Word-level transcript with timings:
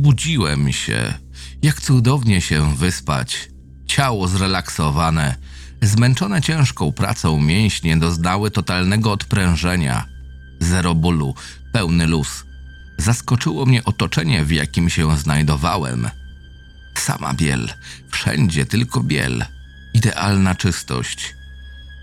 Obudziłem 0.00 0.72
się. 0.72 1.14
Jak 1.62 1.80
cudownie 1.80 2.40
się 2.40 2.76
wyspać. 2.76 3.48
Ciało 3.86 4.28
zrelaksowane, 4.28 5.36
zmęczone 5.82 6.42
ciężką 6.42 6.92
pracą 6.92 7.40
mięśnie 7.40 7.96
doznały 7.96 8.50
totalnego 8.50 9.12
odprężenia. 9.12 10.06
Zero 10.60 10.94
bólu, 10.94 11.34
pełny 11.72 12.06
luz. 12.06 12.44
Zaskoczyło 12.98 13.66
mnie 13.66 13.84
otoczenie, 13.84 14.44
w 14.44 14.50
jakim 14.50 14.90
się 14.90 15.16
znajdowałem. 15.16 16.10
Sama 16.94 17.34
biel, 17.34 17.68
wszędzie 18.10 18.66
tylko 18.66 19.02
biel. 19.02 19.44
Idealna 19.94 20.54
czystość. 20.54 21.34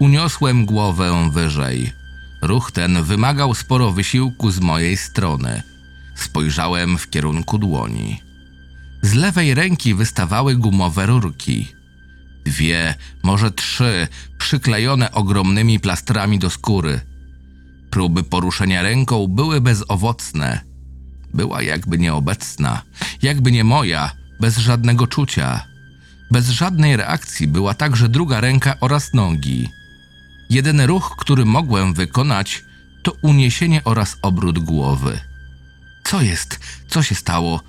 Uniosłem 0.00 0.66
głowę 0.66 1.30
wyżej. 1.32 1.92
Ruch 2.42 2.72
ten 2.72 3.02
wymagał 3.02 3.54
sporo 3.54 3.92
wysiłku 3.92 4.50
z 4.50 4.60
mojej 4.60 4.96
strony. 4.96 5.73
Spojrzałem 6.14 6.98
w 6.98 7.10
kierunku 7.10 7.58
dłoni. 7.58 8.20
Z 9.02 9.14
lewej 9.14 9.54
ręki 9.54 9.94
wystawały 9.94 10.56
gumowe 10.56 11.06
rurki. 11.06 11.68
Dwie, 12.44 12.94
może 13.22 13.50
trzy, 13.50 14.08
przyklejone 14.38 15.12
ogromnymi 15.12 15.80
plastrami 15.80 16.38
do 16.38 16.50
skóry. 16.50 17.00
Próby 17.90 18.22
poruszenia 18.22 18.82
ręką 18.82 19.26
były 19.26 19.60
bezowocne. 19.60 20.60
Była 21.34 21.62
jakby 21.62 21.98
nieobecna, 21.98 22.82
jakby 23.22 23.52
nie 23.52 23.64
moja, 23.64 24.10
bez 24.40 24.58
żadnego 24.58 25.06
czucia. 25.06 25.64
Bez 26.30 26.48
żadnej 26.48 26.96
reakcji 26.96 27.46
była 27.46 27.74
także 27.74 28.08
druga 28.08 28.40
ręka 28.40 28.76
oraz 28.80 29.14
nogi. 29.14 29.68
Jedyny 30.50 30.86
ruch, 30.86 31.16
który 31.18 31.44
mogłem 31.44 31.94
wykonać, 31.94 32.64
to 33.02 33.12
uniesienie 33.22 33.84
oraz 33.84 34.16
obrót 34.22 34.58
głowy. 34.58 35.20
Co 36.04 36.20
jest? 36.20 36.60
Co 36.88 37.02
się 37.02 37.14
stało? 37.14 37.60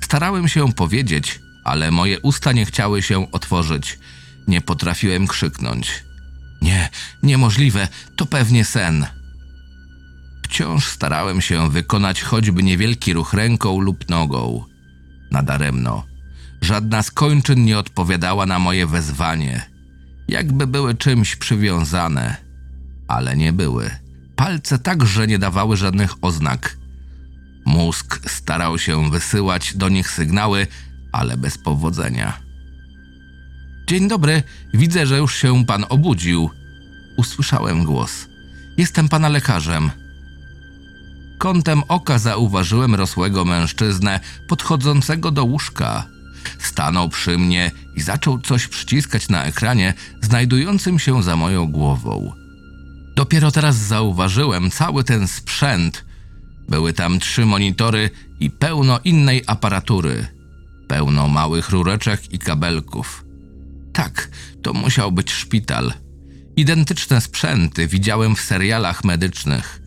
Starałem 0.00 0.48
się 0.48 0.72
powiedzieć, 0.72 1.40
ale 1.64 1.90
moje 1.90 2.20
usta 2.20 2.52
nie 2.52 2.64
chciały 2.64 3.02
się 3.02 3.32
otworzyć. 3.32 3.98
Nie 4.48 4.60
potrafiłem 4.60 5.26
krzyknąć. 5.26 6.04
Nie, 6.62 6.88
niemożliwe, 7.22 7.88
to 8.16 8.26
pewnie 8.26 8.64
sen. 8.64 9.06
Wciąż 10.44 10.86
starałem 10.86 11.40
się 11.40 11.70
wykonać 11.70 12.22
choćby 12.22 12.62
niewielki 12.62 13.12
ruch 13.12 13.32
ręką 13.32 13.80
lub 13.80 14.08
nogą. 14.08 14.64
Nadaremno. 15.30 16.04
Żadna 16.60 17.02
z 17.02 17.10
kończyn 17.10 17.64
nie 17.64 17.78
odpowiadała 17.78 18.46
na 18.46 18.58
moje 18.58 18.86
wezwanie. 18.86 19.62
Jakby 20.28 20.66
były 20.66 20.94
czymś 20.94 21.36
przywiązane, 21.36 22.36
ale 23.08 23.36
nie 23.36 23.52
były. 23.52 23.90
Palce 24.36 24.78
także 24.78 25.26
nie 25.26 25.38
dawały 25.38 25.76
żadnych 25.76 26.24
oznak. 26.24 26.76
Mózg 27.86 28.20
starał 28.30 28.78
się 28.78 29.10
wysyłać 29.10 29.76
do 29.76 29.88
nich 29.88 30.10
sygnały, 30.10 30.66
ale 31.12 31.36
bez 31.36 31.58
powodzenia. 31.58 32.38
Dzień 33.88 34.08
dobry, 34.08 34.42
widzę, 34.74 35.06
że 35.06 35.18
już 35.18 35.36
się 35.36 35.64
pan 35.64 35.84
obudził. 35.88 36.50
Usłyszałem 37.16 37.84
głos. 37.84 38.26
Jestem 38.76 39.08
pana 39.08 39.28
lekarzem. 39.28 39.90
Kątem 41.38 41.82
oka 41.88 42.18
zauważyłem 42.18 42.94
rosłego 42.94 43.44
mężczyznę 43.44 44.20
podchodzącego 44.48 45.30
do 45.30 45.44
łóżka. 45.44 46.04
Stanął 46.58 47.08
przy 47.08 47.38
mnie 47.38 47.70
i 47.96 48.02
zaczął 48.02 48.38
coś 48.38 48.66
przyciskać 48.66 49.28
na 49.28 49.44
ekranie 49.44 49.94
znajdującym 50.22 50.98
się 50.98 51.22
za 51.22 51.36
moją 51.36 51.66
głową. 51.66 52.32
Dopiero 53.16 53.50
teraz 53.50 53.76
zauważyłem 53.76 54.70
cały 54.70 55.04
ten 55.04 55.28
sprzęt. 55.28 56.05
Były 56.68 56.92
tam 56.92 57.18
trzy 57.18 57.46
monitory 57.46 58.10
i 58.40 58.50
pełno 58.50 59.00
innej 59.04 59.42
aparatury. 59.46 60.26
Pełno 60.88 61.28
małych 61.28 61.70
rureczek 61.70 62.32
i 62.32 62.38
kabelków. 62.38 63.24
Tak, 63.92 64.28
to 64.62 64.72
musiał 64.72 65.12
być 65.12 65.30
szpital. 65.32 65.92
Identyczne 66.56 67.20
sprzęty 67.20 67.86
widziałem 67.86 68.36
w 68.36 68.40
serialach 68.40 69.04
medycznych. 69.04 69.82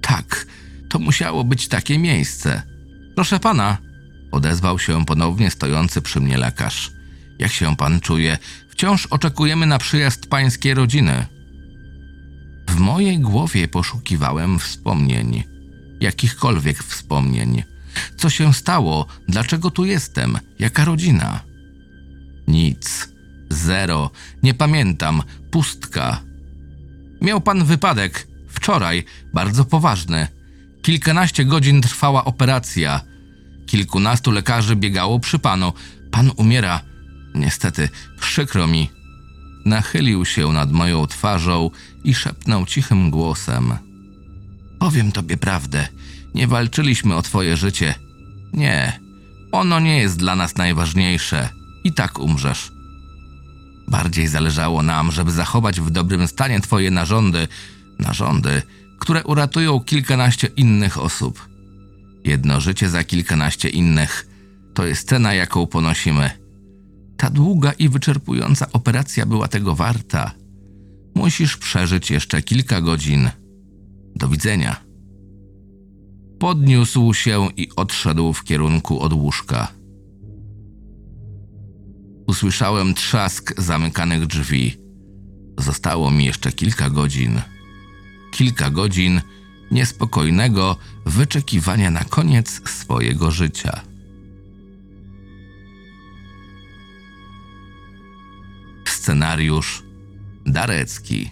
Tak, 0.00 0.46
to 0.88 0.98
musiało 0.98 1.44
być 1.44 1.68
takie 1.68 1.98
miejsce. 1.98 2.62
Proszę 3.14 3.40
pana, 3.40 3.78
odezwał 4.32 4.78
się 4.78 5.04
ponownie 5.04 5.50
stojący 5.50 6.02
przy 6.02 6.20
mnie 6.20 6.38
lekarz. 6.38 6.90
Jak 7.38 7.52
się 7.52 7.76
pan 7.76 8.00
czuje? 8.00 8.38
Wciąż 8.70 9.06
oczekujemy 9.06 9.66
na 9.66 9.78
przyjazd 9.78 10.26
pańskiej 10.26 10.74
rodziny. 10.74 11.26
W 12.68 12.76
mojej 12.78 13.18
głowie 13.18 13.68
poszukiwałem 13.68 14.58
wspomnień, 14.58 15.44
jakichkolwiek 16.06 16.82
wspomnień. 16.82 17.62
Co 18.16 18.30
się 18.30 18.54
stało? 18.54 19.06
Dlaczego 19.28 19.70
tu 19.70 19.84
jestem? 19.84 20.38
Jaka 20.58 20.84
rodzina? 20.84 21.40
Nic. 22.48 23.08
Zero. 23.50 24.10
Nie 24.42 24.54
pamiętam. 24.54 25.22
Pustka. 25.50 26.22
Miał 27.20 27.40
pan 27.40 27.64
wypadek. 27.64 28.28
Wczoraj. 28.48 29.04
Bardzo 29.34 29.64
poważny. 29.64 30.28
Kilkanaście 30.82 31.44
godzin 31.44 31.82
trwała 31.82 32.24
operacja. 32.24 33.00
Kilkunastu 33.66 34.30
lekarzy 34.30 34.76
biegało 34.76 35.20
przy 35.20 35.38
panu. 35.38 35.72
Pan 36.10 36.30
umiera. 36.36 36.80
Niestety, 37.34 37.88
przykro 38.20 38.66
mi. 38.66 38.90
Nachylił 39.64 40.24
się 40.24 40.52
nad 40.52 40.72
moją 40.72 41.06
twarzą 41.06 41.70
i 42.04 42.14
szepnął 42.14 42.66
cichym 42.66 43.10
głosem. 43.10 43.85
Powiem 44.86 45.12
tobie 45.12 45.36
prawdę. 45.36 45.88
Nie 46.34 46.46
walczyliśmy 46.46 47.14
o 47.14 47.22
twoje 47.22 47.56
życie. 47.56 47.94
Nie. 48.52 49.00
Ono 49.52 49.80
nie 49.80 49.98
jest 49.98 50.18
dla 50.18 50.36
nas 50.36 50.56
najważniejsze. 50.56 51.48
I 51.84 51.92
tak 51.92 52.18
umrzesz. 52.18 52.72
Bardziej 53.88 54.28
zależało 54.28 54.82
nam, 54.82 55.12
żeby 55.12 55.32
zachować 55.32 55.80
w 55.80 55.90
dobrym 55.90 56.28
stanie 56.28 56.60
twoje 56.60 56.90
narządy, 56.90 57.48
narządy, 57.98 58.62
które 58.98 59.24
uratują 59.24 59.80
kilkanaście 59.80 60.46
innych 60.46 60.98
osób. 60.98 61.48
Jedno 62.24 62.60
życie 62.60 62.90
za 62.90 63.04
kilkanaście 63.04 63.68
innych 63.68 64.26
to 64.74 64.86
jest 64.86 65.08
cena, 65.08 65.34
jaką 65.34 65.66
ponosimy. 65.66 66.30
Ta 67.16 67.30
długa 67.30 67.72
i 67.72 67.88
wyczerpująca 67.88 68.66
operacja 68.72 69.26
była 69.26 69.48
tego 69.48 69.74
warta. 69.74 70.32
Musisz 71.14 71.56
przeżyć 71.56 72.10
jeszcze 72.10 72.42
kilka 72.42 72.80
godzin. 72.80 73.30
Do 74.16 74.28
widzenia. 74.28 74.84
Podniósł 76.38 77.14
się 77.14 77.48
i 77.56 77.68
odszedł 77.76 78.32
w 78.32 78.44
kierunku 78.44 79.00
od 79.00 79.12
łóżka. 79.12 79.68
Usłyszałem 82.26 82.94
trzask 82.94 83.60
zamykanych 83.60 84.26
drzwi. 84.26 84.76
Zostało 85.58 86.10
mi 86.10 86.24
jeszcze 86.24 86.52
kilka 86.52 86.90
godzin. 86.90 87.40
Kilka 88.32 88.70
godzin 88.70 89.20
niespokojnego 89.70 90.76
wyczekiwania 91.06 91.90
na 91.90 92.04
koniec 92.04 92.68
swojego 92.68 93.30
życia. 93.30 93.80
Scenariusz 98.84 99.82
Darecki. 100.46 101.30